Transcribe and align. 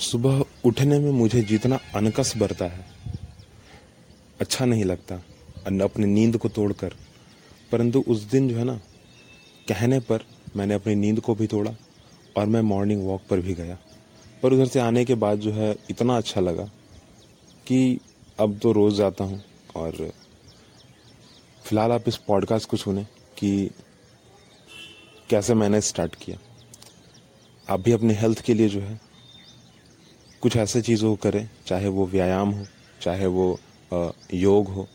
सुबह 0.00 0.44
उठने 0.64 0.98
में 0.98 1.10
मुझे 1.10 1.42
जितना 1.42 1.78
अनकस 1.94 2.32
बरता 2.36 2.64
है 2.64 2.86
अच्छा 4.40 4.64
नहीं 4.64 4.84
लगता 4.84 5.14
अपनी 5.84 6.06
नींद 6.06 6.36
को 6.38 6.48
तोड़कर। 6.48 6.94
परंतु 7.72 8.04
उस 8.08 8.22
दिन 8.22 8.48
जो 8.48 8.56
है 8.56 8.64
ना, 8.64 8.74
कहने 9.68 10.00
पर 10.00 10.24
मैंने 10.56 10.74
अपनी 10.74 10.94
नींद 10.94 11.20
को 11.20 11.34
भी 11.34 11.46
तोड़ा 11.46 11.74
और 12.36 12.46
मैं 12.46 12.60
मॉर्निंग 12.60 13.06
वॉक 13.06 13.22
पर 13.30 13.40
भी 13.40 13.54
गया। 13.54 13.78
पर 14.42 14.52
उधर 14.52 14.66
से 14.66 14.80
आने 14.80 15.04
के 15.04 15.14
बाद 15.14 15.38
जो 15.38 15.52
है, 15.52 15.76
इतना 15.90 16.16
अच्छा 16.16 16.40
लगा 16.40 16.64
कि 17.66 18.00
अब 18.40 18.58
तो 18.58 18.72
रोज़ 18.72 18.94
जाता 18.94 19.24
हूँ 19.24 19.42
और 19.76 19.92
फ़िलहाल 21.64 21.92
आप 21.92 22.08
इस 22.08 22.16
पॉडकास्ट 22.16 22.68
को 22.68 22.76
सुने 22.76 23.04
कि 23.38 23.70
कैसे 25.30 25.54
मैंने 25.54 25.80
स्टार्ट 25.80 26.14
किया। 26.14 26.38
आप 27.68 27.80
भी 27.80 27.92
अपने 27.92 28.14
हेल्थ 28.14 28.40
के 28.40 28.54
लिए 28.54 28.68
जो 28.68 28.80
है 28.80 29.09
कुछ 30.42 30.56
ऐसे 30.56 30.80
चीज़ों 30.82 31.10
को 31.10 31.16
करें, 31.22 31.48
चाहे 31.66 31.88
वो 31.88 32.06
व्यायाम 32.06 32.50
हो, 32.50 32.66
चाहे 33.02 33.26
वो 33.26 33.58
योग 34.34 34.68
हो, 34.68 34.86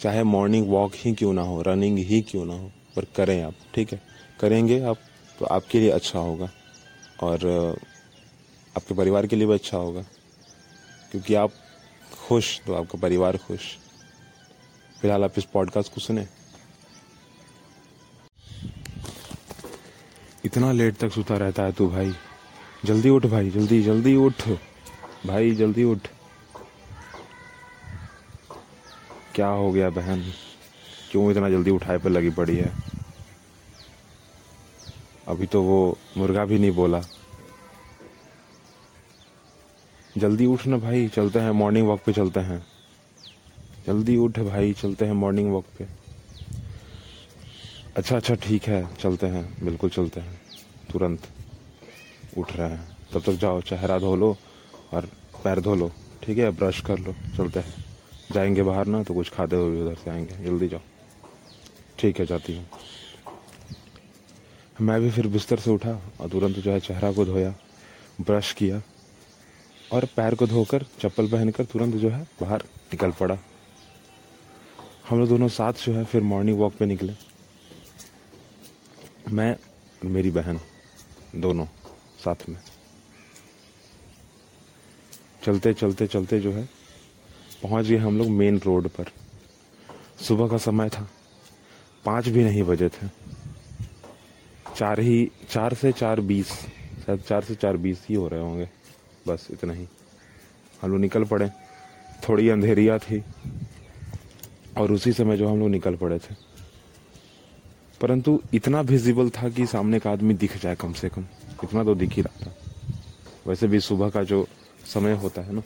चाहे 0.00 0.22
मॉर्निंग 0.22 0.68
वॉक 0.68 0.92
ही 0.94 1.12
क्यों 1.14 1.32
ना 1.32 1.42
हो 1.42 1.62
रनिंग 1.62 1.98
ही 1.98 2.20
क्यों 2.20 2.44
ना 2.44 2.54
हो, 2.54 2.70
पर 2.96 3.04
करें 3.16 3.42
आप, 3.42 3.54
ठीक 3.74 3.92
है? 3.92 4.00
करेंगे 4.40 4.80
आप 4.82 4.98
तो 5.38 5.46
आपके 5.46 5.80
लिए 5.80 5.90
अच्छा 5.90 6.18
होगा। 6.18 6.50
और 7.22 7.76
आपके 8.76 8.94
परिवार 8.94 9.26
के 9.26 9.36
लिए 9.36 9.46
भी 9.46 9.54
अच्छा 9.54 9.76
होगा। 9.76 10.02
क्योंकि 11.10 11.34
आप 11.34 11.52
खुश 12.28 12.60
तो 12.66 12.74
आपका 12.74 12.98
परिवार 12.98 13.36
खुश। 13.36 13.60
फ़िलहाल 15.00 15.24
आप 15.24 15.38
इस 15.38 15.44
पॉडकास्ट 15.44 15.94
को 15.94 16.00
सुने। 16.00 16.26
इतना 20.44 20.72
लेट 20.72 20.96
तक 20.96 21.12
सोता 21.12 21.36
रहता 21.36 21.62
है 21.62 21.72
तू 21.72 21.88
भाई। 21.88 22.12
जल्दी 22.84 23.08
उठ 23.08 23.26
भाई, 23.26 23.50
जल्दी 23.50 23.82
जल्दी 23.82 24.14
उठ। 24.16 24.42
भाई, 25.26 25.50
जल्दी 25.50 25.84
उठ। 25.84 25.98
क्या 29.34 29.46
हो 29.46 29.72
गया 29.72 29.90
बहन? 29.90 30.32
क्यों 31.10 31.30
इतना 31.30 31.50
जल्दी 31.50 31.70
उठाए 31.70 31.98
पर 31.98 32.10
लगी 32.10 32.30
पड़ी 32.30 32.56
है? 32.56 32.72
अभी 35.28 35.46
तो 35.46 35.62
वो 35.62 35.98
मुर्गा 36.16 36.44
भी 36.44 36.58
नहीं 36.58 36.70
बोला। 36.70 37.02
जल्दी 40.18 40.46
उठ 40.46 40.66
ना 40.66 40.76
भाई, 40.76 41.08
चलते 41.08 41.38
हैं 41.38 41.50
मॉर्निंग 41.50 41.88
वॉक 41.88 42.00
पे 42.06 42.12
चलते 42.12 42.40
हैं। 42.40 42.66
जल्दी 43.86 44.16
उठ 44.16 44.38
भाई, 44.38 44.72
चलते 44.72 45.04
हैं 45.04 45.12
मॉर्निंग 45.12 45.52
वॉक 45.52 45.64
पे। 45.78 45.86
अच्छा 47.96 48.16
अच्छा 48.16 48.34
ठीक 48.34 48.62
है, 48.62 48.94
चलते 48.94 49.26
हैं, 49.26 49.64
बिल्कुल 49.64 49.90
चलते 49.90 50.20
हैं। 50.20 50.40
तुरंत 50.92 51.28
उठ 52.38 52.52
रहे 52.52 52.70
हैं। 52.70 52.96
तब 53.12 53.22
तक 53.22 53.32
जाओ, 53.32 53.60
चेहरा 53.60 53.98
धो 53.98 54.16
लो। 54.16 54.36
और 54.92 55.08
पैर 55.44 55.60
धो 55.60 55.74
लो, 55.74 55.90
ठीक 56.22 56.38
है? 56.38 56.50
ब्रश 56.50 56.80
कर 56.80 56.98
लो, 56.98 57.14
चलते 57.36 57.60
हैं। 57.60 57.84
जाएँगे 58.32 58.62
बाहर 58.62 58.86
ना 58.86 59.02
तो 59.02 59.14
कुछ 59.14 59.30
खाते 59.30 59.56
हुए 59.56 59.82
उधर 59.82 59.94
से 59.94 60.10
आएँगे। 60.10 60.44
जल्दी 60.44 60.68
जाओ। 60.68 60.80
ठीक 61.98 62.20
है, 62.20 62.26
जाती 62.26 62.56
हूँ। 62.56 62.66
मैं 64.80 65.00
भी 65.00 65.10
फिर 65.10 65.26
बिस्तर 65.26 65.58
से 65.58 65.70
उठा 65.70 65.92
और 66.20 66.28
तुरंत 66.28 66.56
जो 66.56 66.70
है 66.70 66.80
चेहरा 66.80 67.12
को 67.12 67.24
धोया, 67.24 67.54
ब्रश 68.20 68.52
किया 68.52 68.82
और 69.92 70.04
पैर 70.16 70.34
को 70.34 70.46
धोकर, 70.46 70.84
चप्पल 71.00 71.28
पहनकर 71.28 71.64
तुरंत 71.64 71.94
जो 71.94 72.10
है 72.10 72.22
बाहर 72.40 72.62
निकल 72.92 73.10
पड़ा। 73.10 73.38
हम 75.10 75.18
लोग 75.18 75.28
दोनों 75.28 75.48
साथ 75.48 75.72
जो 75.86 75.92
है 75.92 76.04
फिर 76.04 76.22
मॉर्निंग 76.22 76.58
वॉक 76.58 76.74
पे 76.74 76.86
निकले। 76.86 77.12
मैं 79.30 79.56
मेरी 80.04 80.30
बहन, 80.30 80.60
दोनों 81.36 81.66
साथ 82.24 82.48
में। 82.48 82.56
चलते 85.42 85.74
चलते 85.74 86.06
चलते 86.06 86.40
जो 86.40 86.52
है, 86.52 86.68
पहुँच 87.62 87.86
गए 87.86 87.96
हम 87.96 88.18
लोग 88.18 88.28
मेन 88.28 88.60
रोड 88.66 88.88
पर। 88.88 89.04
सुबह 90.22 90.48
का 90.48 90.56
समय 90.56 90.88
था। 90.88 91.10
पाँच 92.04 92.28
भी 92.28 92.44
नहीं 92.44 92.62
बजे 92.62 92.88
थे। 92.88 93.06
चार 94.76 95.00
ही, 95.00 95.30
चार 95.50 95.74
से 95.74 95.92
चार 95.92 96.20
बीस, 96.20 96.46
शायद 97.06 97.20
चार 97.20 97.44
से 97.44 97.54
चार 97.54 97.76
बीस 97.76 98.06
ही 98.08 98.14
हो 98.14 98.28
रहे 98.28 98.40
होंगे। 98.40 98.70
बस 99.28 99.48
इतना 99.50 99.72
ही। 99.72 99.86
हम 100.82 100.90
लोग 100.90 101.00
निकल 101.00 101.24
पड़े। 101.24 101.50
थोड़ी 102.28 102.48
अंधेरिया 102.48 102.98
थी। 102.98 103.24
और 104.76 104.92
उसी 104.92 105.12
समय 105.12 105.36
जो 105.36 105.48
हम 105.48 105.60
लोग 105.60 105.70
निकल 105.70 105.96
पड़े 105.96 106.18
थे। 106.18 106.34
परंतु 108.00 108.42
इतना 108.54 108.80
विजिबल 108.80 109.30
था 109.30 109.48
कि 109.48 109.66
सामने 109.66 109.98
का 109.98 110.10
आदमी 110.10 110.34
दिख 110.34 110.62
जाए 110.62 110.74
कम 110.74 110.92
से 110.92 111.08
कम। 111.08 111.26
इतना 111.64 111.84
तो 111.84 111.94
दिख 111.94 112.12
ही 112.12 112.22
रहा 112.22 112.46
था। 112.46 112.56
वैसे 113.46 113.66
भी 113.66 113.80
सुबह 113.80 114.10
का 114.10 114.22
जो 114.22 114.48
समय 114.86 115.12
होता 115.12 115.42
है 115.42 115.52
ना, 115.54 115.62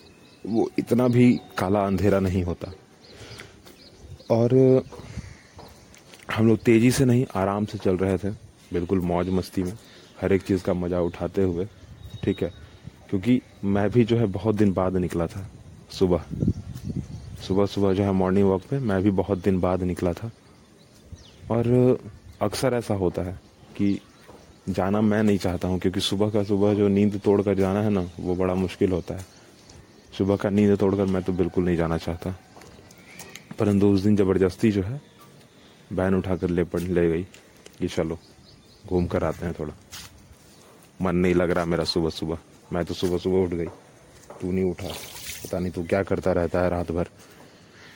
वो 0.47 0.71
इतना 0.79 1.09
भी 1.09 1.41
काला 1.59 1.87
अंधेरा 1.87 2.21
नहीं 2.21 2.43
होता। 2.43 2.73
और, 4.31 4.83
हम 6.35 6.49
लोग 6.49 6.59
तेज़ी 6.59 6.91
से 6.91 7.05
नहीं, 7.05 7.27
आराम 7.35 7.65
से 7.65 7.79
चल 7.79 7.97
रहे 7.97 8.19
थे, 8.19 8.31
बिल्कुल 8.73 9.01
मौज 9.01 9.29
मस्ती 9.29 9.63
में, 9.63 9.79
हर 10.21 10.33
एक 10.33 10.43
चीज़ 10.43 10.63
का 10.63 10.75
मज़ा 10.75 11.01
उठाते 11.01 11.43
हुए, 11.43 11.69
ठीक 12.25 12.43
है। 12.43 12.53
क्योंकि 13.11 13.43
मैं 13.65 13.91
भी 13.91 14.05
जो 14.05 14.17
है 14.17 14.27
बहुत 14.27 14.55
दिन 14.55 14.73
बाद 14.73 14.97
निकला 14.97 15.27
था, 15.27 15.51
सुबह। 15.91 16.25
सुबह 17.49 17.67
सुबह 17.67 17.93
जो 17.93 18.03
है 18.03 18.13
मॉर्निंग 18.13 18.49
वॉक 18.49 18.63
पे, 18.63 18.79
मैं 18.79 19.03
भी 19.03 19.11
बहुत 19.11 19.39
दिन 19.39 19.61
बाद 19.61 19.83
निकला 19.83 20.13
था। 20.13 20.31
और, 21.51 21.99
अक्सर 22.43 22.75
ऐसा 22.75 22.95
होता 22.95 23.23
है 23.23 23.41
कि 23.77 24.01
जाना 24.69 25.01
मैं 25.01 25.23
नहीं 25.23 25.39
चाहता 25.39 25.69
हूँ, 25.69 25.79
क्योंकि 25.79 26.01
सुबह 26.01 26.31
का 26.31 26.43
सुबह 26.43 26.75
जो 26.75 26.89
नींद 26.89 27.21
तोड़ 27.25 27.43
कर 27.43 27.55
जाना 27.55 27.83
है 27.83 27.91
ना, 27.91 28.11
वो 28.21 28.35
बड़ा 28.35 28.55
मुश्किल 28.55 28.93
होता 28.93 29.15
है। 29.15 29.27
सुबह 30.19 30.37
का 30.37 30.51
नींद 30.51 30.79
तोड़कर 30.79 31.05
मैं 31.05 31.23
तो 31.23 31.33
बिल्कुल 31.33 31.65
नहीं 31.65 31.77
जाना 31.77 31.99
चाहता। 31.99 32.39
परंतु 33.59 33.89
उस 33.89 34.01
दिन 34.01 34.17
ज़बरदस्ती 34.17 34.71
जो 34.71 34.83
है, 34.83 35.01
बहन 35.93 36.15
उठाकर 36.15 36.51
ले 36.51 36.65
पड़ 36.65 36.81
ले 36.81 37.11
गई 37.11 37.23
कि 37.79 37.89
चलो, 37.89 38.19
घूम 38.87 39.07
कर 39.07 39.25
आते 39.25 39.47
हैं 39.47 39.55
थोड़ा। 39.61 39.75
मन 41.03 41.17
नहीं 41.17 41.35
लग 41.35 41.51
रहा 41.51 41.65
मेरा 41.65 41.85
सुबह 41.85 42.11
सुबह। 42.11 42.39
मैं 42.73 42.85
तो 42.85 42.95
सुबह 42.95 43.19
सुबह 43.19 43.39
उठ 43.39 43.51
गई। 43.51 43.67
तू 44.41 44.53
नहीं 44.53 44.65
उठा। 44.65 44.89
पता 45.45 45.59
नहीं 45.59 45.73
तू 45.73 45.85
क्या 45.85 46.03
करता 46.03 46.33
रहता 46.33 46.61
है 46.61 46.71
रात 46.71 46.93
भर। 46.93 47.05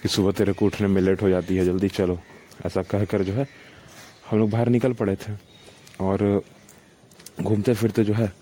कि 0.02 0.08
सुबह 0.08 0.32
तेरे 0.32 0.52
को 0.52 0.66
उठने 0.66 0.88
में 0.88 1.02
लेट 1.02 1.22
हो 1.22 1.28
जाती 1.28 1.56
है, 1.56 1.64
जल्दी 1.64 1.88
चलो। 1.88 2.20
ऐसा 2.66 2.82
कह 2.82 3.04
कर 3.04 3.22
जो 3.22 3.32
है, 3.32 3.48
हम 4.30 4.38
लोग 4.38 4.50
बाहर 4.50 4.68
निकल 4.68 4.92
पड़े 4.92 5.16
थे। 5.16 5.32
और 6.00 6.42
घूमते 7.42 7.74
फिरते 7.74 8.04
जो 8.04 8.14
है, 8.14 8.32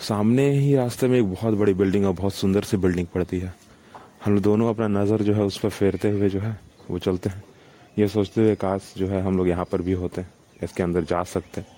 सामने 0.00 0.48
ही 0.50 0.74
रास्ते 0.76 1.08
में 1.08 1.18
एक 1.18 1.30
बहुत 1.32 1.54
बड़ी 1.54 1.74
बिल्डिंग 1.74 2.06
और 2.06 2.12
बहुत 2.12 2.34
सुंदर 2.34 2.62
सी 2.62 2.76
बिल्डिंग 2.76 3.06
पड़ती 3.06 3.38
है। 3.40 3.54
हम 4.24 4.38
दोनों 4.40 4.68
अपना 4.68 4.88
नज़र 4.90 5.22
जो 5.22 5.34
है 5.34 5.42
उस 5.42 5.58
पर 5.58 5.68
फेरते 5.70 6.10
हुए 6.10 6.28
जो 6.28 6.40
है, 6.40 6.58
वो 6.90 6.98
चलते 6.98 7.30
हैं। 7.30 7.42
ये 7.98 8.08
सोचते 8.08 8.40
हुए 8.40 8.54
काश 8.56 8.92
जो 8.98 9.06
है 9.08 9.22
हम 9.22 9.36
लोग 9.36 9.48
यहाँ 9.48 9.64
पर 9.64 9.82
भी 9.82 9.92
होते 9.92 10.20
हैं 10.20 10.30
इसके 10.62 10.82
अंदर 10.82 11.04
जा 11.04 11.22
सकते। 11.24 11.60
हैं 11.60 11.70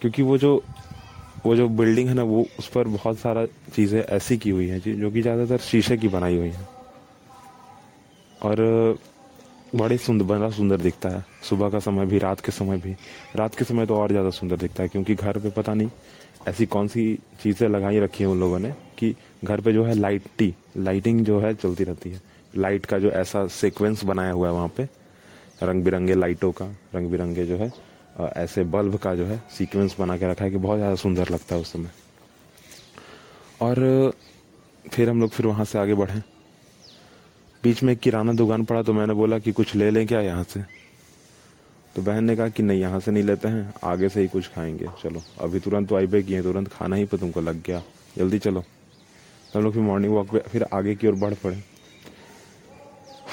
क्योंकि 0.00 0.22
वो 0.22 0.38
जो 0.38 0.62
वो 1.44 1.54
जो 1.56 1.68
बिल्डिंग 1.70 2.08
है 2.08 2.14
ना, 2.14 2.22
वो 2.22 2.44
उस 2.58 2.68
पर 2.68 2.88
बहुत 2.88 3.18
सारा 3.18 3.44
चीज़ें 3.74 4.00
ऐसी 4.00 4.36
की 4.38 4.50
हुई 4.50 4.66
हैं 4.68 4.80
जो 4.80 5.10
कि 5.10 5.22
ज़्यादातर 5.22 5.58
शीशे 5.60 5.96
की 5.96 6.08
बनाई 6.08 6.36
हुई 6.36 6.48
हैं। 6.48 6.68
और 8.42 8.98
बड़े 9.72 9.96
सुंदर 9.98 10.24
बड़ा 10.26 10.50
सुंदर 10.50 10.76
दिखता 10.78 11.08
है। 11.08 11.24
सुबह 11.48 11.68
का 11.70 11.78
समय 11.80 12.06
भी, 12.06 12.18
रात 12.18 12.40
के 12.40 12.52
समय 12.52 12.78
भी। 12.78 12.94
रात 13.36 13.54
के 13.54 13.64
समय 13.64 13.86
तो 13.86 13.96
और 13.96 14.10
ज़्यादा 14.10 14.30
सुंदर 14.30 14.56
दिखता 14.56 14.82
है, 14.82 14.88
क्योंकि 14.88 15.14
घर 15.14 15.38
पे 15.38 15.50
पता 15.52 15.74
नहीं 15.74 15.90
ऐसी 16.48 16.66
कौन 16.66 16.88
सी 16.88 17.02
चीज़ें 17.42 17.68
लगाई 17.68 17.98
रखी 18.00 18.24
हैं 18.24 18.30
उन 18.30 18.40
लोगों 18.40 18.58
ने 18.58 18.72
कि 18.98 19.14
घर 19.44 19.60
पे 19.60 19.72
जो 19.72 19.84
है 19.84 19.94
लाइटी, 19.94 20.54
लाइटिंग 20.78 21.24
जो 21.26 21.38
है 21.40 21.54
चलती 21.54 21.84
रहती 21.84 22.10
है। 22.10 22.20
लाइट 22.54 22.86
का 22.86 22.98
जो 22.98 23.10
ऐसा 23.12 23.46
सीक्वेंस 23.48 24.04
बनाया 24.04 24.32
हुआ 24.32 24.48
है 24.48 24.54
वहाँ 24.54 24.68
पे 24.76 24.88
रंग 25.62 25.84
बिरंगे 25.84 26.14
लाइटों 26.14 26.50
का 26.52 26.66
रंग 26.94 27.10
बिरंगे 27.10 27.46
जो 27.46 27.56
है 27.56 27.72
ऐसे 28.36 28.64
बल्ब 28.66 28.96
का 28.96 29.14
जो 29.14 29.24
है 29.26 29.40
सीक्वेंस 29.58 29.96
बना 29.98 30.16
के 30.18 30.30
रखा 30.30 30.44
है 30.44 30.50
कि 30.50 30.56
बहुत 30.58 30.78
ज़्यादा 30.78 30.94
सुंदर 30.96 31.30
लगता 31.30 31.54
है 31.54 31.60
उस 31.60 31.72
समय। 31.72 31.90
और 33.60 34.12
फिर 34.84 35.10
हम 35.10 35.20
लोग 35.20 35.30
फिर 35.30 35.46
वहाँ 35.46 35.64
से 35.64 35.78
आगे 35.78 35.94
बढ़े। 35.94 36.20
बीच 37.62 37.82
में 37.82 37.96
किराना 37.96 38.32
दुकान 38.32 38.64
पड़ा 38.64 38.82
तो 38.82 38.92
मैंने 38.92 39.14
बोला 39.14 39.38
कि 39.38 39.52
कुछ 39.52 39.74
ले 39.74 39.90
लें 39.90 40.06
क्या 40.06 40.20
यहाँ 40.20 40.44
से? 40.44 40.60
तो 41.96 42.02
बहन 42.02 42.24
ने 42.24 42.36
कहा 42.36 42.48
कि 42.48 42.62
नहीं, 42.62 42.80
यहाँ 42.80 43.00
से 43.00 43.10
नहीं 43.10 43.22
लेते 43.22 43.48
हैं, 43.48 43.72
आगे 43.84 44.08
से 44.08 44.20
ही 44.20 44.28
कुछ 44.28 44.48
खाएँगे। 44.48 44.86
चलो, 45.02 45.22
अभी 45.40 45.60
तुरंत 45.60 45.88
तो 45.88 45.96
आई 45.96 46.06
पे 46.06 46.22
किए 46.22 46.42
तुरंत 46.42 46.68
खाना 46.68 46.96
ही 46.96 47.04
पर 47.04 47.18
तुमको 47.18 47.40
लग 47.40 47.62
गया। 47.62 47.82
जल्दी 48.16 48.38
चलो। 48.38 48.62
हम 49.54 49.62
लोग 49.62 49.72
फिर 49.72 49.82
मॉर्निंग 49.82 50.14
वॉक 50.14 50.30
पे 50.30 50.38
फिर 50.38 50.66
आगे 50.72 50.94
की 50.94 51.06
ओर 51.06 51.14
बढ़ 51.14 51.34
पड़े। 51.34 51.62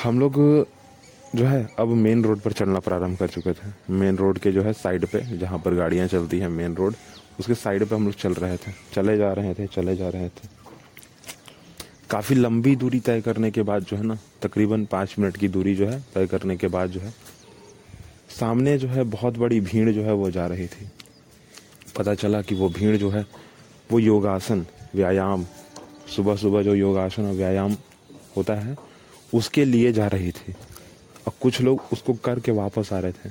हम 0.04 0.20
लोग 0.20 0.34
जो 1.36 1.46
है, 1.46 1.70
अब 1.80 1.88
मेन 1.88 2.24
रोड 2.24 2.40
पर 2.40 2.52
चलना 2.52 2.80
प्रारंभ 2.80 3.18
कर 3.18 3.28
चुके 3.28 3.54
थे। 3.54 3.72
मेन 3.90 4.18
रोड 4.18 4.38
के 4.38 4.52
जो 4.52 4.62
है 4.64 4.74
साइड 4.74 5.06
पे, 5.06 5.22
जहाँ 5.38 5.60
पर 5.60 5.76
गाड़ियाँ 5.76 6.08
चलती 6.08 6.40
हैं 6.40 6.50
मेन 6.50 6.76
रोड 6.76 6.96
उसके 7.40 7.54
साइड 7.54 7.86
पे 7.86 7.96
हम 7.96 8.06
लोग 8.06 8.14
चल 8.14 8.34
रहे 8.34 8.58
थे। 8.58 8.72
चले 8.94 9.18
जा 9.18 9.34
रहे 9.34 9.54
थे, 9.54 9.68
चले 9.68 9.96
जा 9.96 10.10
रहे 10.10 10.30
थे। 10.30 10.56
काफ़ी 12.09 12.36
लंबी 12.36 12.75
दूरी 12.75 13.00
तय 13.00 13.21
करने 13.21 13.51
के 13.51 13.62
बाद 13.62 13.83
जो 13.83 13.98
है 13.98 14.04
ना, 14.04 14.18
तकरीबन 14.42 14.86
पाँच 14.86 15.15
मिनट 15.19 15.38
की 15.38 15.48
दूरी 15.48 15.75
जो 15.75 15.88
है, 15.88 16.04
तय 16.13 16.27
करने 16.27 16.57
के 16.57 16.68
बाद 16.68 16.89
जो 16.89 17.00
है, 17.00 17.13
सामने 18.39 18.77
जो 18.77 18.88
है 18.88 19.04
बहुत 19.04 19.38
बड़ी 19.38 19.59
भीड़ 19.62 19.92
जो 19.92 20.04
है 20.04 20.13
वो 20.13 20.31
जा 20.31 20.48
रही 20.48 20.68
थी। 20.68 20.89
पता 21.98 22.13
चला 22.13 22.42
कि 22.42 22.56
वो 22.56 22.69
भीड़ 22.69 22.98
जो 22.98 23.09
है, 23.09 23.25
वो 23.92 24.00
योगासन, 24.00 24.65
व्यायाम 24.95 25.45
सुबह 26.15 26.36
सुबह 26.36 26.63
जो 26.63 26.75
योगासन 26.75 27.25
और 27.25 27.33
व्यायाम 27.33 27.77
होता 28.38 28.54
है, 28.54 28.77
उसके 29.33 29.65
लिए 29.65 29.94
जा 29.94 30.07
रही 30.07 30.31
थी। 30.31 30.51
और 31.27 31.33
कुछ 31.42 31.62
लोग 31.62 31.83
उसको 31.94 32.13
करके 32.13 32.51
वापस 32.51 32.94
आ 32.94 33.00
रहे 33.00 33.12
थे। 33.12 33.30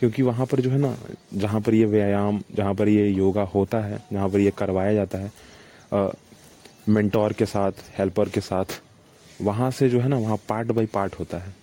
क्योंकि 0.00 0.22
वहाँ 0.22 0.46
पर 0.46 0.60
जो 0.60 0.70
है 0.70 0.78
ना, 0.78 0.96
जहाँ 1.34 1.60
पर 1.60 1.74
ये 1.74 1.84
व्यायाम, 1.84 2.42
जहाँ 2.54 2.74
पर 2.74 2.88
ये 2.88 3.08
योगा 3.08 3.42
होता 3.42 3.80
है, 3.80 4.04
जहाँ 4.12 4.28
पर 4.28 4.40
ये 4.40 4.52
करवाया 4.58 4.94
जाता 4.94 5.18
है 5.18 5.32
मेंटोर 6.88 7.32
के 7.32 7.46
साथ 7.46 7.72
हेल्पर 7.98 8.28
के 8.28 8.40
साथ, 8.40 8.64
वहाँ 9.42 9.70
से 9.70 9.88
जो 9.88 10.00
है 10.00 10.08
ना, 10.08 10.18
वहाँ 10.18 10.36
पार्ट 10.48 10.72
बाई 10.72 10.86
पार्ट 10.86 11.14
होता 11.14 11.38
है 11.38 11.54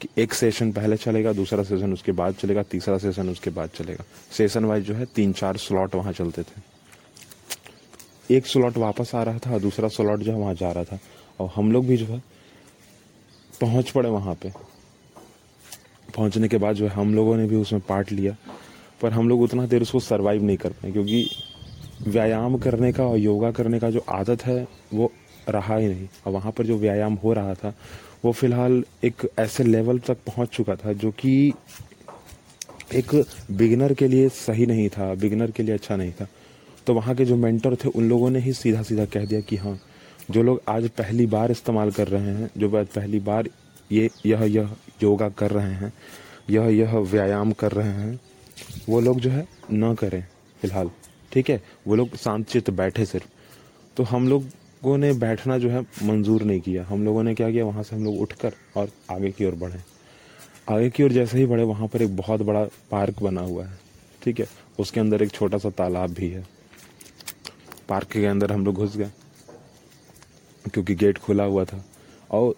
कि 0.00 0.08
एक 0.18 0.34
सेशन 0.34 0.72
पहले 0.72 0.96
चलेगा, 0.96 1.32
दूसरा 1.32 1.62
सेशन 1.62 1.92
उसके 1.92 2.12
बाद 2.12 2.34
चलेगा, 2.34 2.62
तीसरा 2.62 2.98
सेशन 2.98 3.28
उसके 3.28 3.50
बाद 3.50 3.68
चलेगा। 3.68 4.04
सेशन 4.32 4.64
वाइज 4.64 4.84
जो 4.84 4.94
है, 4.94 5.04
तीन 5.04 5.32
चार 5.32 5.56
स्लॉट 5.56 5.94
वहाँ 5.94 6.12
चलते 6.12 6.42
थे। 6.42 8.36
एक 8.36 8.46
स्लॉट 8.46 8.76
वापस 8.76 9.14
आ 9.14 9.22
रहा 9.22 9.38
था, 9.38 9.58
दूसरा 9.58 9.88
स्लॉट 9.88 10.20
जो 10.20 10.32
है, 10.32 10.38
वहाँ 10.38 10.54
जा 10.54 10.72
रहा 10.72 10.84
था। 10.84 10.98
और 11.40 11.50
हम 11.54 11.72
लोग 11.72 11.86
भी 11.86 11.96
जो 11.96 12.06
है, 12.06 12.22
पहुँच 13.60 13.90
पड़े 13.90 14.08
वहाँ 14.08 14.34
पे। 14.34 14.52
पहुँचने 16.16 16.48
के 16.48 16.56
बाद 16.56 16.74
जो 16.74 16.84
है, 16.84 16.90
हम 16.90 17.14
लोगों 17.14 17.36
ने 17.36 17.46
भी 17.46 17.56
उसमें 17.56 17.82
पार्ट 17.82 18.12
लिया। 18.12 18.36
पर 19.00 19.12
हम 19.12 19.28
लोग 19.28 19.42
उतना 19.42 19.66
देर 19.66 19.82
उसको 19.82 20.00
सर्वाइव 20.00 20.42
नहीं 20.42 20.56
कर 20.56 20.70
पाए, 20.70 20.92
क्योंकि 20.92 21.30
व्यायाम 22.08 22.56
करने 22.58 22.92
का 22.92 23.06
और 23.06 23.18
योगा 23.18 23.50
करने 23.50 23.78
का 23.78 23.90
जो 23.90 24.04
आदत 24.08 24.46
है, 24.46 24.68
वो 24.94 25.12
रहा 25.48 25.76
ही 25.76 25.88
नहीं। 25.88 26.08
और 26.26 26.32
वहाँ 26.32 26.52
पर 26.52 26.66
जो 26.66 26.78
व्यायाम 26.78 27.14
हो 27.14 27.32
रहा 27.32 27.54
था, 27.54 27.74
वो 28.24 28.32
फ़िलहाल 28.32 28.84
एक 29.04 29.30
ऐसे 29.38 29.64
लेवल 29.64 29.98
तक 29.98 30.16
पहुँच 30.26 30.48
चुका 30.48 30.76
था, 30.76 30.92
जो 30.92 31.10
कि 31.10 31.52
एक 32.94 33.24
बिगनर 33.50 33.94
के 33.94 34.08
लिए 34.08 34.28
सही 34.28 34.66
नहीं 34.66 34.88
था, 34.88 35.14
बिगनर 35.14 35.50
के 35.50 35.62
लिए 35.62 35.74
अच्छा 35.74 35.96
नहीं 35.96 36.12
था। 36.12 36.26
तो 36.86 36.94
वहाँ 36.94 37.14
के 37.14 37.24
जो 37.24 37.36
मेंटर 37.36 37.74
थे, 37.74 37.88
उन 37.88 38.08
लोगों 38.08 38.30
ने 38.30 38.38
ही 38.38 38.52
सीधा 38.52 38.82
सीधा 38.82 39.04
कह 39.04 39.24
दिया 39.24 39.40
कि 39.40 39.56
हाँ 39.56 39.78
जो 40.30 40.42
लोग 40.42 40.60
आज 40.68 40.88
पहली 40.88 41.26
बार 41.26 41.50
इस्तेमाल 41.50 41.90
कर 41.90 42.08
रहे 42.08 42.34
हैं, 42.34 42.50
जो 42.58 42.68
पहली 42.68 43.18
बार 43.18 43.48
ये, 43.92 44.10
यह 44.26 44.42
यह 44.42 44.70
योगा 45.02 45.28
कर 45.28 45.50
रहे 45.50 45.72
हैं, 45.72 45.92
यह 46.50 46.62
यह 46.62 46.96
व्यायाम 46.96 47.52
कर 47.52 47.72
रहे 47.72 47.88
हैं, 47.88 48.20
वो 48.88 49.00
लोग 49.00 49.20
जो 49.20 49.30
है 49.30 49.46
ना 49.72 49.94
करें, 49.94 50.24
फ़िलहाल। 50.60 50.90
ठीक 51.32 51.50
है? 51.50 51.62
वो 51.86 51.94
लोग 51.94 52.16
शांत 52.16 52.46
चित्त 52.46 52.70
बैठे 52.70 53.04
सिर्फ़। 53.04 53.26
तो 53.96 54.02
हम 54.02 54.28
लोगों 54.28 54.96
ने 54.98 55.12
बैठना 55.12 55.58
जो 55.58 55.70
है 55.70 55.80
मंजूर 55.80 56.42
नहीं 56.42 56.60
किया। 56.60 56.84
हम 56.84 57.04
लोगों 57.04 57.22
ने 57.22 57.34
क्या 57.34 57.50
किया? 57.50 57.64
वहाँ 57.64 57.82
से 57.82 57.96
हम 57.96 58.04
लोग 58.04 58.20
उठकर 58.20 58.52
और 58.76 58.90
आगे 59.10 59.30
की 59.30 59.44
ओर 59.44 59.54
बढ़े। 59.54 59.80
आगे 60.68 60.90
की 60.90 61.02
ओर 61.02 61.12
जैसे 61.12 61.38
ही 61.38 61.46
बढ़े, 61.46 61.62
वहाँ 61.62 61.88
पर 61.88 62.02
एक 62.02 62.16
बहुत 62.16 62.42
बड़ा 62.42 62.64
पार्क 62.64 63.22
बना 63.22 63.40
हुआ 63.40 63.64
है। 63.64 63.78
ठीक 64.22 64.40
है? 64.40 64.46
उसके 64.78 65.00
अंदर 65.00 65.22
एक 65.22 65.30
छोटा 65.30 65.58
सा 65.58 65.70
तालाब 65.70 66.10
भी 66.10 66.28
है। 66.30 66.46
पार्क 67.88 68.06
के 68.06 68.26
अंदर 68.26 68.52
हम 68.52 68.64
लोग 68.64 68.74
घुस 68.74 68.96
गए, 68.96 69.10
क्योंकि 70.72 70.94
गेट 70.94 71.18
खुला 71.18 71.44
हुआ 71.44 71.64
था। 71.64 71.84
और 72.30 72.54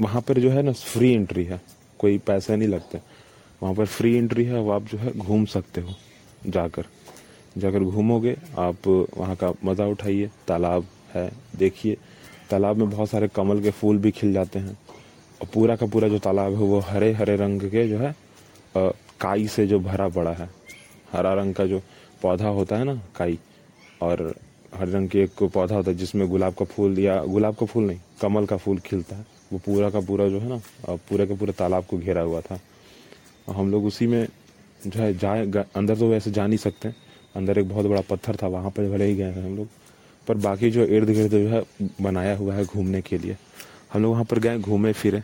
वहाँ 0.00 0.22
पर 0.22 0.40
जो 0.40 0.50
है 0.50 0.62
ना 0.62 0.72
फ्री 0.72 1.12
एंट्री 1.12 1.44
है। 1.44 1.60
कोई 1.98 2.18
पैसे 2.18 2.56
नहीं 2.56 2.68
लगते। 2.68 3.00
वहाँ 3.62 3.74
पर 3.74 3.86
फ्री 3.86 4.16
एंट्री 4.16 4.44
है, 4.44 4.60
वो 4.60 4.70
आप 4.70 4.82
जो 4.82 4.98
है 4.98 5.12
घूम 5.12 5.44
सकते 5.44 5.80
हो 5.80 5.94
जाकर। 6.46 6.86
जाकर 7.56 7.80
घूमोगे, 7.80 8.36
आप 8.58 8.86
वहाँ 9.16 9.36
का 9.36 9.52
मज़ा 9.64 9.86
उठाइए, 9.86 10.30
तालाब 10.48 10.86
है, 11.14 11.30
देखिए। 11.56 11.96
तालाब 12.50 12.76
में 12.76 12.90
बहुत 12.90 13.08
सारे 13.10 13.28
कमल 13.28 13.60
के 13.62 13.70
फूल 13.70 13.98
भी 13.98 14.10
खिल 14.10 14.32
जाते 14.32 14.58
हैं। 14.58 14.78
और 15.40 15.48
पूरा 15.54 15.76
का 15.76 15.86
पूरा 15.86 16.08
जो 16.08 16.18
तालाब 16.20 16.52
है 16.52 16.58
वो 16.60 16.78
हरे 16.80 17.12
हरे 17.12 17.36
रंग 17.36 17.60
के 17.70 17.86
जो 17.88 17.98
है 17.98 18.14
काई 18.76 19.46
से 19.48 19.66
जो 19.66 19.78
भरा 19.80 20.08
पड़ा 20.08 20.32
है। 20.32 20.48
हरा 21.12 21.32
रंग 21.34 21.54
का 21.54 21.66
जो 21.66 21.80
पौधा 22.22 22.48
होता 22.48 22.76
है 22.76 22.84
ना, 22.84 23.00
काई, 23.16 23.38
और 24.02 24.34
हर 24.74 24.88
रंग 24.88 25.08
के 25.08 25.22
एक 25.22 25.42
पौधा 25.44 25.74
होता 25.74 25.90
है 25.90 25.96
जिसमें 25.96 26.28
गुलाब 26.28 26.54
का 26.54 26.64
फूल 26.64 26.98
या 26.98 27.22
गुलाब 27.24 27.54
का 27.54 27.66
फूल 27.66 27.84
नहीं, 27.84 27.98
कमल 28.20 28.46
का 28.46 28.56
फूल 28.56 28.78
खिलता 28.78 29.16
है। 29.16 29.26
वो 29.52 29.58
पूरा 29.58 29.90
का 29.90 30.00
पूरा 30.00 30.28
जो 30.28 30.38
है 30.40 30.48
ना 30.48 30.60
पूरे 31.08 31.26
के 31.26 31.34
पूरे 31.34 31.52
तालाब 31.52 31.84
को 31.84 31.98
घेरा 31.98 32.20
हुआ 32.22 32.40
था। 32.40 32.58
हम 33.48 33.70
लोग 33.70 33.84
उसी 33.84 34.06
में 34.06 34.26
जो 34.86 35.00
है 35.00 35.16
जाए 35.18 35.46
अंदर 35.76 35.98
तो 35.98 36.08
वैसे 36.08 36.30
जा 36.30 36.46
नहीं 36.46 36.58
सकते। 36.58 36.92
अंदर 37.36 37.58
एक 37.58 37.68
बहुत 37.68 37.86
बड़ा 37.86 38.00
पत्थर 38.00 38.36
था, 38.36 38.46
वहाँ 38.46 38.70
पर 38.70 38.90
भले 38.90 39.04
ही 39.04 39.14
गए 39.14 39.32
थे 39.32 39.40
हम 39.40 39.56
लोग, 39.56 39.68
पर 40.28 40.34
बाकी 40.34 40.70
जो 40.70 40.84
इर्द 40.84 41.10
गिर्द 41.10 41.30
जो 41.30 41.48
है, 41.48 41.62
बनाया 42.02 42.36
हुआ 42.36 42.54
है 42.54 42.64
घूमने 42.64 43.02
के 43.02 43.18
लिए। 43.18 43.36
हम 43.92 44.02
लोग 44.02 44.12
वहाँ 44.12 44.24
पर 44.24 44.38
गए, 44.38 44.58
घूमे, 44.58 44.92
फिरे। 44.92 45.22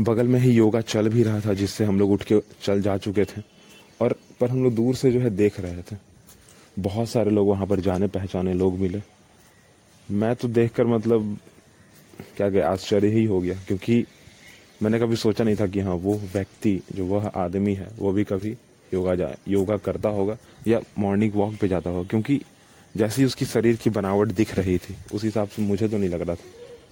बगल 0.00 0.26
में 0.26 0.40
ही 0.40 0.52
योगा 0.52 0.80
चल 0.80 1.08
भी 1.08 1.22
रहा 1.22 1.40
था, 1.40 1.54
जिससे 1.54 1.84
हम 1.84 1.98
लोग 1.98 2.10
उठ 2.10 2.22
के 2.22 2.40
चल 2.62 2.82
जा 2.82 2.96
चुके 2.96 3.24
थे। 3.24 3.42
और, 4.00 4.14
पर 4.40 4.50
हम 4.50 4.62
लोग 4.64 4.74
दूर 4.74 4.94
से 4.94 5.12
जो 5.12 5.20
है 5.20 5.30
देख 5.30 5.60
रहे 5.60 5.82
थे। 5.82 5.96
बहुत 6.78 7.08
सारे 7.08 7.30
लोग 7.30 7.48
वहाँ 7.48 7.66
पर 7.66 7.80
जाने 7.80 8.06
पहचाने 8.06 8.54
लोग 8.54 8.78
मिले। 8.78 9.02
मैं 10.10 10.34
तो 10.36 10.48
देखकर 10.48 10.86
मतलब 10.86 11.38
क्या 12.36 12.48
गया 12.48 12.68
आश्चर्य 12.70 13.08
ही 13.08 13.24
हो 13.24 13.40
गया, 13.40 13.54
क्योंकि 13.66 14.04
मैंने 14.82 14.98
कभी 14.98 15.16
सोचा 15.16 15.44
नहीं 15.44 15.56
था 15.56 15.66
कि 15.66 15.80
हाँ 15.80 15.94
वो 15.94 16.14
व्यक्ति 16.34 16.80
जो 16.94 17.04
वह 17.06 17.26
आदमी 17.26 17.74
है, 17.74 17.88
वो 17.98 18.12
भी 18.12 18.24
कभी 18.24 18.56
योगा 18.94 19.14
जा, 19.14 19.30
योगा 19.48 19.76
करता 19.78 20.08
होगा 20.10 20.36
या 20.66 20.80
मॉर्निंग 20.98 21.32
वॉक 21.34 21.54
पे 21.60 21.68
जाता 21.68 21.90
होगा, 21.90 22.08
क्योंकि 22.08 22.40
जैसी 22.94 23.24
उसकी 23.24 23.44
शरीर 23.46 23.76
की 23.76 23.90
बनावट 23.90 24.28
दिख 24.30 24.54
रही 24.54 24.76
थी, 24.78 24.96
उस 25.12 25.24
हिसाब 25.24 25.48
से 25.48 25.62
मुझे 25.62 25.88
तो 25.88 25.98
नहीं 25.98 26.10
लग 26.10 26.20
रहा 26.20 26.34
था, 26.34 26.44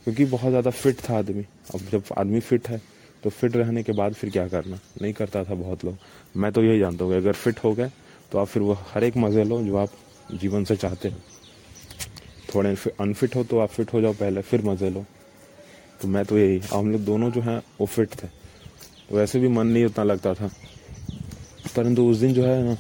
क्योंकि 0.05 0.25
बहुत 0.27 0.51
ज़्यादा 0.51 0.71
फिट 0.73 1.01
था 1.01 1.19
आदमी। 1.19 1.45
अब 1.75 1.81
जब 1.93 2.03
आदमी 2.19 2.41
फिट 2.43 2.69
है 2.69 2.81
तो 3.23 3.31
फिट 3.31 3.57
रहने 3.57 3.83
के 3.83 3.93
बाद 3.95 4.15
फिर 4.15 4.31
क्या 4.31 4.47
करना? 4.49 4.79
नहीं 5.03 5.13
करता 5.13 5.45
था 5.45 5.55
बहुत 5.55 5.85
लोग। 5.85 5.97
मैं 6.37 6.53
तो 6.53 6.63
यही 6.63 6.79
जानता 6.79 7.05
हूँ 7.05 7.15
अगर 7.17 7.33
फिट 7.35 7.65
हो 7.65 7.73
गए 7.75 7.91
तो 8.33 8.39
आप 8.39 8.47
फिर 8.47 8.63
वो 8.63 8.77
हर 8.87 9.05
एक 9.05 9.17
मज़े 9.17 9.45
लो 9.45 9.63
जो 9.63 9.77
आप 9.77 9.91
जीवन 10.33 10.65
से 10.65 10.77
चाहते 10.77 11.09
हो। 11.09 11.17
थोड़े 12.55 12.77
अनफिट 13.01 13.37
हो 13.37 13.45
तो 13.45 13.59
आप 13.59 13.69
फिट 13.69 13.93
हो 13.93 14.01
जाओ 14.01 14.13
पहले, 14.15 14.41
फिर 14.43 14.65
मज़े 14.65 14.91
लो। 14.91 15.05
तो 16.01 16.09
मैं 16.09 16.25
तो 16.25 16.39
यही, 16.39 16.59
हम 16.71 16.91
लोग 16.93 17.05
दोनों 17.05 17.31
जो 17.31 17.41
हैं, 17.41 17.59
वो 17.81 17.87
फिट 17.87 18.13
थे। 18.13 18.27
तो 19.09 19.17
वैसे 19.17 19.41
भी 19.41 19.49
मन 19.49 19.67
नहीं 19.67 19.85
उतना 19.85 20.05
लगता 20.05 20.35
था। 20.35 20.51
परंतु 21.77 22.05
उस 22.07 22.17
दिन 22.17 22.33
जो 22.35 22.45
है 22.45 22.63
ना 22.63 22.75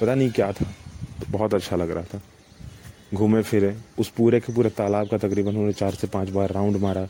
पता 0.00 0.14
नहीं 0.14 0.30
क्या 0.30 0.52
था। 0.52 0.64
तो 1.20 1.26
बहुत 1.30 1.54
अच्छा 1.54 1.76
लग 1.76 1.90
रहा 1.90 2.04
था। 2.04 2.20
घूमे 3.14 3.42
फिरे 3.42 3.74
उस 3.98 4.08
पूरे 4.08 4.40
के 4.40 4.52
पूरे 4.52 4.70
तालाब 4.70 5.08
का 5.08 5.18
तकरीबन 5.18 5.48
उन्होंने 5.48 5.72
चार 5.72 5.94
से 5.94 6.06
पाँच 6.06 6.28
बार 6.28 6.52
राउंड 6.52 6.76
मारा। 6.76 7.08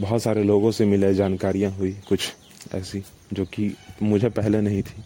बहुत 0.00 0.22
सारे 0.22 0.42
लोगों 0.42 0.70
से 0.70 0.84
मिले 0.84 1.14
जानकारियाँ 1.14 1.70
हुई 1.72 1.92
कुछ 2.08 2.32
ऐसी 2.74 3.02
जो 3.32 3.44
कि 3.44 3.72
मुझे 4.02 4.28
पहले 4.28 4.60
नहीं 4.60 4.82
थी। 4.82 5.04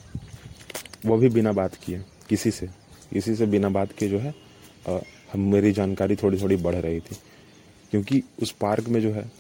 वो 1.07 1.17
भी 1.17 1.29
बिना 1.29 1.53
बात 1.53 1.75
किए 1.75 2.05
किसी 2.29 2.51
से 2.51 2.67
किसी 3.13 3.35
से 3.37 3.47
बिना 3.47 3.69
बात 3.69 3.93
किए 3.93 4.09
जो 4.09 4.19
है 4.19 4.35
आ, 4.89 4.99
हम 5.33 5.41
मेरी 5.53 5.73
जानकारी 5.73 6.17
थोड़ी 6.17 6.41
थोड़ी 6.43 6.57
बढ़ 6.57 6.75
रही 6.75 7.01
थी। 7.01 7.17
क्योंकि 7.91 8.23
उस 8.43 8.51
पार्क 8.51 8.89
में 8.89 9.01
जो 9.01 9.13
है 9.13 9.31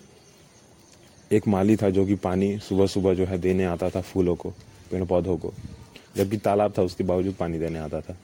एक 1.33 1.49
माली 1.49 1.77
था 1.77 1.91
जो 1.91 2.05
कि 2.07 2.15
पानी 2.15 2.59
सुबह 2.59 2.87
सुबह 2.87 3.15
जो 3.15 3.25
है 3.27 3.39
देने 3.39 3.65
आता 3.65 3.91
था 3.91 4.01
फूलों 4.01 4.35
को 4.37 4.51
पेड़ 4.91 5.05
पौधों 5.05 5.37
को। 5.37 5.53
जबकि 6.15 6.37
तालाब 6.37 6.75
था, 6.79 6.83
उसके 6.83 7.05
बावजूद 7.05 7.35
पानी 7.35 7.59
देने 7.59 7.79
आता 7.79 8.01
था। 8.01 8.17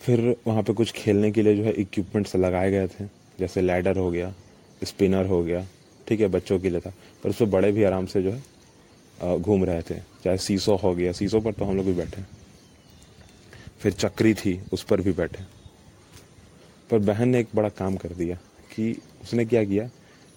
फिर 0.00 0.34
वहाँ 0.46 0.62
पे 0.62 0.72
कुछ 0.72 0.92
खेलने 0.92 1.30
के 1.32 1.42
लिए 1.42 1.56
जो 1.56 1.62
है 1.64 1.72
इक्विपमेंट्स 1.72 2.36
लगाए 2.36 2.70
गए 2.70 2.86
थे, 2.88 3.04
जैसे 3.38 3.60
लैडर 3.60 3.98
हो 3.98 4.10
गया 4.10 4.34
स्पिनर 4.82 5.26
हो 5.26 5.42
गया, 5.42 5.66
ठीक 6.06 6.20
है, 6.20 6.28
बच्चों 6.28 6.58
के 6.60 6.70
लिए 6.70 6.80
था। 6.80 6.92
पर 7.24 7.30
उसमें 7.30 7.50
बड़े 7.50 7.72
भी 7.72 7.84
आराम 7.84 8.06
से 8.06 8.22
जो 8.22 8.30
है 8.30 9.38
घूम 9.38 9.64
रहे 9.64 9.82
थे। 9.82 9.98
चाहे 10.24 10.38
सीसो 10.38 10.74
हो 10.76 10.94
गया, 10.94 11.12
सीसो 11.12 11.40
पर 11.40 11.52
तो 11.52 11.64
हम 11.64 11.76
लोग 11.76 11.86
भी 11.86 11.92
बैठे 11.92 12.22
फिर 13.80 13.92
चक्री 13.92 14.34
थी, 14.34 14.60
उस 14.72 14.82
पर 14.82 15.00
भी 15.00 15.12
बैठे 15.12 15.44
पर 16.90 16.98
बहन 17.00 17.28
ने 17.28 17.40
एक 17.40 17.48
बड़ा 17.54 17.68
काम 17.70 17.96
कर 17.96 18.08
दिया 18.08 18.36
कि 18.74 18.90
उसने 19.22 19.44
क्या 19.44 19.64
किया 19.64 19.88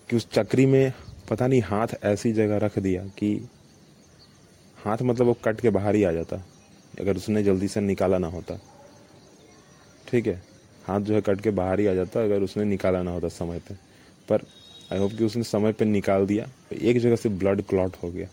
कि 0.09 0.15
उस 0.15 0.27
चक्री 0.31 0.65
में 0.65 0.93
पता 1.29 1.47
नहीं 1.47 1.61
हाथ 1.61 1.87
ऐसी 2.03 2.31
जगह 2.33 2.57
रख 2.57 2.77
दिया 2.79 3.03
कि 3.17 3.33
हाथ 4.77 5.01
मतलब 5.01 5.27
वो 5.27 5.33
कट 5.43 5.61
के 5.61 5.69
बाहर 5.69 5.95
ही 5.95 6.03
आ 6.03 6.11
जाता। 6.11 6.37
अगर 6.97 7.15
उसने 7.15 7.43
जल्दी 7.43 7.67
से 7.67 7.81
निकाला 7.81 8.17
ना 8.17 8.27
होता। 8.27 8.59
ठीक 10.07 10.27
है, 10.27 10.41
हाथ 10.85 10.99
जो 11.01 11.13
है 11.13 11.21
कट 11.21 11.41
के 11.41 11.49
बाहर 11.51 11.79
ही 11.79 11.87
आ 11.87 11.93
जाता 11.93 12.23
अगर 12.23 12.41
उसने 12.41 12.63
निकाला 12.65 13.01
ना 13.03 13.11
होता 13.11 13.27
समय 13.29 13.59
पे। 13.59 13.73
पर 14.27 14.45
आई 14.93 14.99
होप 14.99 15.11
कि 15.11 15.23
उसने 15.25 15.43
समय 15.45 15.73
पे 15.73 15.85
निकाल 15.85 16.25
दिया। 16.25 16.47
एक 16.73 16.99
जगह 16.99 17.15
से 17.15 17.29
ब्लड 17.31 17.61
क्लॉट 17.63 17.95
हो 18.03 18.09
गया, 18.11 18.27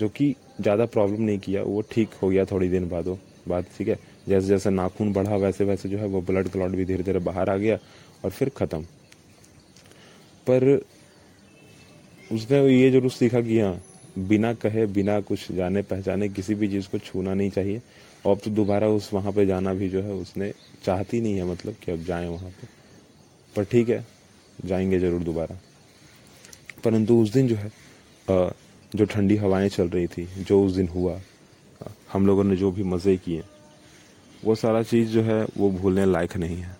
जो 0.00 0.08
कि 0.08 0.34
ज़्यादा 0.60 0.86
प्रॉब्लम 0.86 1.22
नहीं 1.22 1.38
किया, 1.38 1.62
वो 1.62 1.80
ठीक 1.90 2.14
हो 2.22 2.28
गया 2.28 2.44
थोड़ी 2.44 2.68
दिन 2.68 2.88
बाद 2.88 3.06
वो 3.06 3.18
बात, 3.48 3.64
ठीक 3.78 3.88
है? 3.88 3.98
जैसे 4.28 4.46
जैसे 4.46 4.70
नाखून 4.70 5.12
बढ़ा, 5.12 5.36
वैसे 5.36 5.64
वैसे 5.64 5.88
जो 5.88 5.98
है 5.98 6.06
वो 6.06 6.20
ब्लड 6.22 6.48
क्लॉट 6.48 6.70
भी 6.70 6.84
धीरे 6.84 7.02
धीरे 7.02 7.18
बाहर 7.20 7.50
आ 7.50 7.56
गया 7.56 7.78
और 8.24 8.30
फिर 8.30 8.48
ख़त्म। 8.56 8.82
पर 10.46 10.80
उसने 12.32 12.60
ये 12.68 12.90
ज़रूर 12.90 13.10
सीखा 13.10 13.40
कि 13.40 13.58
हाँ 13.60 13.74
बिना 14.18 14.52
कहे, 14.54 14.86
बिना 14.86 15.20
कुछ 15.20 15.50
जाने 15.52 15.82
पहचाने 15.82 16.28
किसी 16.28 16.54
भी 16.54 16.68
चीज़ 16.68 16.88
को 16.88 16.98
छूना 16.98 17.34
नहीं 17.34 17.50
चाहिए। 17.50 17.82
और 18.24 18.36
अब 18.36 18.40
तो 18.44 18.50
दोबारा 18.50 18.88
उस 18.88 19.12
वहाँ 19.12 19.32
पे 19.32 19.46
जाना 19.46 19.74
भी 19.74 19.88
जो 19.88 20.02
है, 20.02 20.12
उसने 20.12 20.52
चाहती 20.84 21.20
नहीं 21.20 21.36
है 21.36 21.44
मतलब 21.44 21.74
कि 21.82 21.92
अब 21.92 22.02
जाएँ 22.04 22.28
वहाँ 22.28 22.50
पे। 22.50 22.66
पर 23.54 23.64
ठीक 23.64 23.88
है, 23.88 24.04
जाएँगे 24.64 24.98
ज़रूर 24.98 25.22
दोबारा। 25.22 25.58
परंतु 26.84 27.18
उस 27.22 27.32
दिन 27.32 27.48
जो 27.48 27.56
है 27.56 27.70
जो 28.92 29.04
ठंडी 29.04 29.36
हवाएँ 29.36 29.68
चल 29.68 29.88
रही 29.88 30.06
थी, 30.06 30.26
जो 30.38 30.62
उस 30.64 30.72
दिन 30.72 30.88
हुआ 30.88 31.20
हम 32.12 32.26
लोगों 32.26 32.44
ने 32.44 32.56
जो 32.56 32.70
भी 32.70 32.82
मज़े 32.82 33.16
किए, 33.16 33.42
वो 34.42 34.54
सारा 34.54 34.82
चीज़ 34.82 35.08
जो 35.08 35.22
है, 35.22 35.44
वो 35.56 35.70
भूलने 35.70 36.04
लायक 36.06 36.36
नहीं 36.36 36.56
है। 36.56 36.76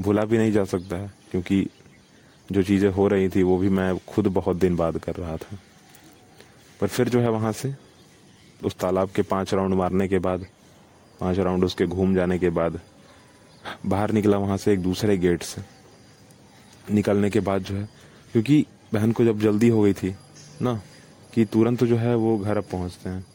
भूला 0.00 0.24
भी 0.24 0.38
नहीं 0.38 0.52
जा 0.52 0.64
सकता 0.64 0.96
है, 0.96 1.10
क्योंकि 1.30 1.66
जो 2.48 2.62
चीज़ें 2.62 2.88
हो 2.90 3.06
रही 3.08 3.28
थी, 3.28 3.42
वो 3.42 3.58
भी 3.58 3.68
मैं 3.68 3.96
खुद 4.08 4.26
बहुत 4.26 4.56
दिन 4.56 4.76
बाद 4.76 4.98
कर 4.98 5.14
रहा 5.14 5.36
था। 5.36 5.58
पर 6.84 6.88
फिर 6.88 7.08
जो 7.08 7.20
है 7.20 7.30
वहाँ 7.30 7.52
से 7.52 7.74
उस 8.64 8.74
तालाब 8.74 9.10
के 9.10 9.22
पाँच 9.22 9.54
राउंड 9.54 9.74
मारने 9.74 10.08
के 10.08 10.18
बाद, 10.18 10.46
पाँच 11.20 11.38
राउंड 11.38 11.64
उसके 11.64 11.86
घूम 11.86 12.14
जाने 12.14 12.38
के 12.38 12.50
बाद, 12.50 12.80
बाहर 13.86 14.10
निकला 14.10 14.38
वहाँ 14.38 14.56
से 14.56 14.72
एक 14.72 14.82
दूसरे 14.82 15.16
गेट 15.18 15.42
से। 15.42 15.62
निकलने 16.94 17.30
के 17.30 17.40
बाद 17.40 17.62
जो 17.62 17.74
है, 17.74 17.88
क्योंकि 18.32 18.66
बहन 18.94 19.12
को 19.12 19.24
जब 19.24 19.40
जल्दी 19.40 19.68
हो 19.68 19.82
गई 19.82 19.92
थी 19.92 20.14
ना, 20.62 20.80
कि 21.34 21.44
तुरंत 21.44 21.84
जो 21.84 21.96
है 21.96 22.14
वो 22.14 22.38
घर 22.38 22.56
अब 22.56 22.64
पहुँचते 22.64 23.10
हैं, 23.10 23.26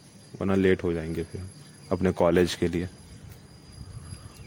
वरना 0.42 0.56
लेट 0.56 0.84
हो 0.84 0.94
जाएँगे 0.94 1.24
फिर 1.24 1.42
अपने 1.92 2.12
कॉलेज 2.12 2.56
के 2.56 2.68
लिए। 2.68 2.90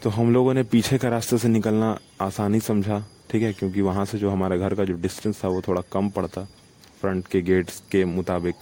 तो 0.03 0.11
हम 0.11 0.33
लोगों 0.33 0.55
ने 0.55 0.63
पीछे 0.63 0.99
का 0.99 1.09
रास्ते 1.09 1.39
से 1.39 1.49
निकलना 1.49 1.99
आसानी 2.21 2.61
समझा, 2.61 3.05
ठीक 3.31 3.43
है, 3.43 3.53
क्योंकि 3.53 3.81
वहाँ 3.81 4.05
से 4.05 4.19
जो 4.19 4.31
हमारे 4.31 4.59
घर 4.59 4.75
का 4.75 4.85
जो 4.85 4.95
डिस्टेंस 4.95 5.45
था 5.45 5.49
वो 5.49 5.63
थोड़ा 5.69 5.83
कम 5.93 6.11
पड़ता 6.11 6.45
फ्रंट 7.01 7.27
के 7.27 7.43
गेट्स 7.43 7.83
के 7.91 8.05
मुताबिक। 8.05 8.55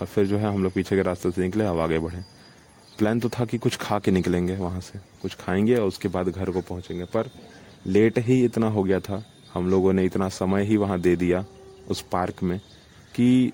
और 0.00 0.06
फिर 0.06 0.26
जो 0.26 0.38
है 0.38 0.52
हम 0.54 0.62
लोग 0.62 0.72
पीछे 0.72 0.96
के 0.96 1.02
रास्ते 1.02 1.30
से 1.30 1.42
निकले, 1.42 1.64
अब 1.64 1.78
आगे 1.78 1.98
बढ़े। 1.98 2.22
प्लान 2.98 3.20
तो 3.20 3.28
था 3.28 3.44
कि 3.44 3.58
कुछ 3.58 3.76
खा 3.76 3.98
के 3.98 4.10
निकलेंगे 4.10 4.56
वहाँ 4.56 4.80
से। 4.80 4.98
कुछ 5.22 5.34
खाएँगे 5.34 5.76
और 5.76 5.88
उसके 5.88 6.08
बाद 6.08 6.28
घर 6.28 6.50
को 6.50 6.60
पहुँचेंगे। 6.60 7.04
पर 7.04 7.30
लेट 7.86 8.18
ही 8.18 8.44
इतना 8.44 8.68
हो 8.68 8.82
गया 8.82 9.00
था। 9.00 9.22
हम 9.54 9.70
लोगों 9.70 9.92
ने 9.92 10.04
इतना 10.04 10.28
समय 10.28 10.64
ही 10.64 10.76
वहाँ 10.76 11.00
दे 11.00 11.16
दिया 11.16 11.44
उस 11.88 12.00
पार्क 12.02 12.42
में 12.42 12.58
कि 13.14 13.52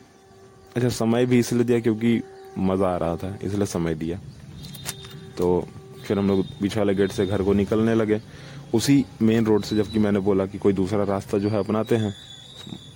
अच्छा 0.77 0.89
समय 0.89 1.27
भी 1.27 1.39
इसलिए 1.39 1.65
दिया 1.65 1.81
क्योंकि 1.81 2.21
मज़ा 2.59 2.89
आ 2.89 2.97
रहा 2.97 3.17
था, 3.17 3.39
इसलिए 3.43 3.67
समय 3.67 3.95
दिया। 3.95 4.21
तो 5.39 5.69
फिर 6.07 6.19
हम 6.19 6.29
लोग 6.29 6.47
पीछे 6.61 6.81
वाले 6.81 6.95
गेट 6.95 7.13
से 7.13 7.27
घर 7.27 7.43
को 7.43 7.53
निकलने 7.53 7.95
लगे। 7.95 8.21
उसी 8.75 9.05
मेन 9.23 9.47
रोड 9.47 9.63
से 9.63 9.77
जबकि 9.77 9.99
मैंने 9.99 10.19
बोला 10.19 10.47
कि 10.47 10.59
कोई 10.59 10.73
दूसरा 10.73 11.05
रास्ता 11.05 11.39
जो 11.39 11.49
है 11.49 11.59
अपनाते 11.59 11.97
हैं। 11.97 12.15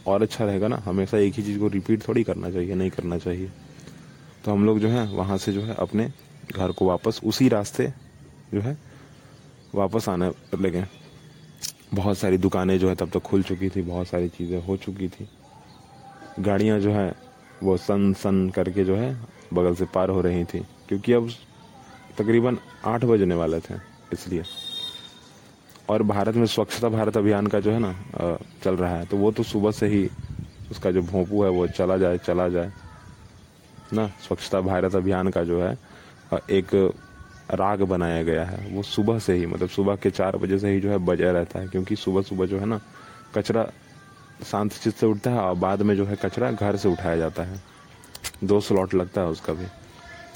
और 0.07 0.23
अच्छा 0.23 0.45
रहेगा 0.45 0.69
ना। 0.69 0.77
हमेशा 0.77 1.19
एक 1.19 1.35
ही 1.35 1.43
चीज़ 1.43 1.59
को 1.59 1.69
रिपीट 1.69 2.09
थोड़ी 2.09 2.25
करना 2.25 2.51
चाहिए, 2.51 2.75
नहीं 2.75 2.91
करना 2.91 3.19
चाहिए। 3.19 3.51
तो 4.45 4.53
हम 4.53 4.65
लोग 4.67 4.79
जो 4.79 4.89
है, 4.89 5.07
वहाँ 5.07 5.39
से 5.39 5.53
जो 5.53 5.63
है 5.63 5.75
अपने 5.75 6.11
घर 6.57 6.73
को 6.73 6.87
वापस 6.87 7.21
उसी 7.25 7.49
रास्ते 7.49 7.93
जो 8.55 8.61
है, 8.61 8.77
वापस 9.75 10.09
आने 10.09 10.31
लगे। 10.59 10.85
बहुत 11.95 12.19
सारी 12.19 12.39
दुकानें 12.39 12.79
जो 12.79 12.89
है 12.89 12.95
तब 12.95 13.07
तक 13.07 13.13
तो 13.13 13.21
खुल 13.21 13.43
चुकी 13.43 13.69
थी, 13.69 13.83
बहुत 13.83 14.09
सारी 14.09 14.29
चीज़ें 14.29 14.63
हो 14.63 14.77
चुकी 14.77 15.09
थी। 15.09 15.29
गाड़ियाँ 16.39 16.81
जो 16.81 16.93
है, 16.93 17.15
वो 17.63 17.77
सन 17.77 18.13
सन 18.13 18.49
करके 18.51 18.85
जो 18.85 18.97
है 18.97 19.17
बगल 19.55 19.75
से 19.75 19.85
पार 19.85 20.11
हो 20.11 20.21
रही 20.21 20.45
थी, 20.45 20.59
क्योंकि 20.89 21.13
अब 21.13 21.31
तकरीबन 22.19 22.59
आठ 22.85 23.05
बजने 23.05 23.35
वाले 23.35 23.61
थे, 23.61 23.75
इसलिए। 24.13 24.43
और 25.91 26.03
भारत 26.05 26.35
में 26.37 26.47
स्वच्छता 26.47 26.89
भारत 26.89 27.17
अभियान 27.17 27.47
का 27.47 27.61
जो 27.61 27.73
है 27.73 27.79
ना 27.79 27.95
चल 28.65 28.77
रहा 28.77 28.97
है 28.97 29.05
तो 29.07 29.17
वो 29.17 29.31
तो 29.33 29.43
सुबह 29.43 29.71
से 29.73 29.87
ही 29.89 30.09
उसका 30.71 30.91
जो 30.91 31.03
भोंपू 31.03 31.43
है 31.45 31.51
वो 31.51 31.67
चला 31.69 31.97
जाए 31.97 32.19
चला 32.19 32.49
जाए, 32.49 32.71
ना? 33.93 34.07
स्वच्छता 34.23 34.61
भारत 34.63 34.95
अभियान 34.95 35.29
का 35.31 35.43
जो 35.45 35.63
है 35.63 35.77
एक 36.51 36.75
राग 37.53 37.83
बनाया 37.83 38.23
गया 38.23 38.45
है, 38.45 38.59
वो 38.73 38.83
सुबह 38.85 39.19
से 39.19 39.35
ही 39.35 39.47
मतलब 39.47 39.69
सुबह 39.69 39.97
के 39.97 40.11
चार 40.11 40.37
बजे 40.37 40.59
से 40.59 40.71
ही 40.71 40.81
जो 40.81 40.91
है 40.91 40.99
बजा 41.01 41.31
रहता 41.33 41.59
है, 41.59 41.67
क्योंकि 41.69 41.97
सुबह 41.97 42.23
सुबह 42.23 42.47
जो 42.47 42.59
है 42.59 42.67
ना, 42.67 42.81
कचरा 43.35 43.65
शांत 44.47 44.73
चित 44.73 44.95
से 44.95 45.07
उठता 45.07 45.31
है 45.31 45.39
और 45.39 45.55
बाद 45.57 45.83
में 45.83 45.95
जो 45.97 46.05
है 46.05 46.17
कचरा 46.17 46.51
घर 46.53 46.77
से 46.77 46.89
उठाया 46.89 47.17
जाता 47.17 47.43
है। 47.43 47.61
दो 48.45 48.61
स्लॉट 48.61 48.95
लगता 48.95 49.21
है 49.21 49.27
उसका 49.29 49.53
भी 49.53 49.67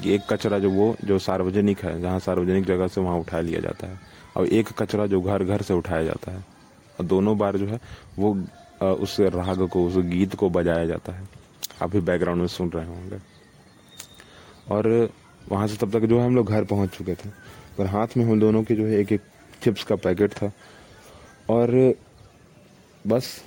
एक 0.05 0.21
कचरा 0.29 0.59
जो 0.59 0.69
वो, 0.71 0.95
जो 1.05 1.19
सार्वजनिक 1.19 1.83
है, 1.83 2.01
जहाँ 2.01 2.19
सार्वजनिक 2.19 2.65
जगह 2.65 2.87
से 2.87 3.01
वहाँ 3.01 3.17
उठा 3.19 3.39
लिया 3.39 3.59
जाता 3.61 3.87
है। 3.87 3.99
और 4.37 4.47
एक 4.47 4.69
कचरा 4.69 5.05
जो 5.07 5.21
घर 5.21 5.43
घर 5.43 5.61
से 5.61 5.73
उठाया 5.73 6.03
जाता 6.03 6.31
है। 6.31 6.45
और 6.99 7.05
दोनों 7.05 7.37
बार 7.37 7.57
जो 7.57 7.67
है, 7.67 7.79
वो 8.19 8.33
उस 8.83 9.19
राग 9.19 9.67
को, 9.67 9.85
उस 9.85 9.97
गीत 9.97 10.35
को 10.35 10.49
बजाया 10.49 10.85
जाता 10.85 11.13
है। 11.13 11.27
आप 11.81 11.89
भी 11.89 11.99
बैकग्राउंड 11.99 12.39
में 12.41 12.47
सुन 12.47 12.69
रहे 12.69 12.85
होंगे। 12.85 13.19
और 14.71 15.09
वहाँ 15.49 15.67
से 15.67 15.85
तब 15.85 15.91
तक 15.91 16.05
जो 16.05 16.19
है, 16.19 16.25
हम 16.25 16.35
लोग 16.35 16.49
घर 16.49 16.63
पहुँच 16.63 16.89
चुके 16.89 17.13
थे। 17.15 17.29
और 17.79 17.85
हाथ 17.85 18.07
में 18.17 18.25
हम 18.25 18.39
दोनों 18.39 18.63
के 18.63 18.75
जो 18.75 18.85
है, 18.85 18.99
एक 18.99 19.11
एक 19.11 19.21
चिप्स 19.63 19.83
का 19.83 19.95
पैकेट 19.95 20.31
था। 20.31 20.51
और 21.49 21.95
बस, 23.07 23.43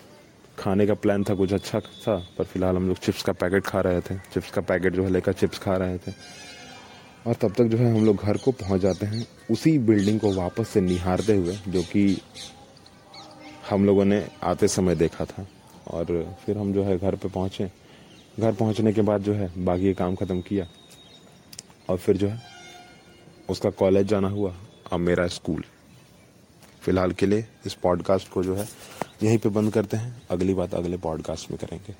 खाने 0.58 0.86
का 0.86 0.94
प्लान 0.94 1.24
था 1.24 1.34
कुछ 1.34 1.52
अच्छा 1.52 1.80
था 1.80 2.16
पर 2.38 2.44
फ़िलहाल 2.44 2.76
हम 2.76 2.88
लोग 2.88 2.98
चिप्स 2.98 3.22
का 3.22 3.32
पैकेट 3.32 3.64
खा 3.64 3.80
रहे 3.80 4.00
थे। 4.00 4.18
चिप्स 4.32 4.50
का 4.50 4.60
पैकेट 4.60 4.92
जो 4.92 5.02
है, 5.04 5.10
लेकर 5.10 5.32
चिप्स 5.32 5.58
खा 5.58 5.76
रहे 5.76 5.98
थे। 5.98 6.12
और 7.26 7.34
तब 7.34 7.52
तक 7.52 7.64
जो 7.64 7.78
है 7.78 7.96
हम 7.96 8.04
लोग 8.04 8.16
घर 8.16 8.36
को 8.36 8.52
पहुँच 8.52 8.80
जाते 8.80 9.06
हैं 9.06 9.26
उसी 9.50 9.78
बिल्डिंग 9.78 10.20
को 10.20 10.32
वापस 10.34 10.68
से 10.68 10.80
निहारते 10.80 11.36
हुए, 11.36 11.58
जो 11.68 11.82
कि 11.82 12.20
हम 13.70 13.84
लोगों 13.86 14.04
ने 14.04 14.28
आते 14.42 14.68
समय 14.68 14.94
देखा 14.94 15.24
था। 15.24 15.46
और 15.88 16.36
फिर 16.46 16.58
हम 16.58 16.72
जो 16.72 16.84
है 16.84 16.98
घर 16.98 17.16
पे 17.16 17.28
पहुँचे। 17.28 17.70
घर 18.40 18.52
पहुँचने 18.52 18.92
के 18.92 19.02
बाद 19.02 19.22
जो 19.22 19.32
है 19.32 19.64
बाकी 19.64 19.94
काम 19.94 20.14
ख़त्म 20.14 20.40
किया। 20.40 20.66
और 21.88 21.96
फिर 21.96 22.16
जो 22.16 22.28
है 22.28 22.42
उसका 23.48 23.70
कॉलेज 23.70 24.06
जाना 24.06 24.28
हुआ 24.28 24.54
और 24.92 24.98
मेरा 24.98 25.26
स्कूल। 25.26 25.64
फ़िलहाल 26.80 27.12
के 27.12 27.26
लिए 27.26 27.46
इस 27.66 27.74
पॉडकास्ट 27.74 28.28
को 28.28 28.42
जो 28.42 28.54
है 28.54 28.68
यहीं 29.22 29.38
पे 29.38 29.48
बंद 29.48 29.72
करते 29.72 29.96
हैं। 29.96 30.22
अगली 30.30 30.54
बात 30.54 30.74
अगले 30.74 30.96
पॉडकास्ट 30.96 31.50
में 31.50 31.58
करेंगे। 31.60 31.94